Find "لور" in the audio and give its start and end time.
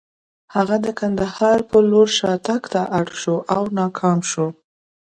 1.89-2.07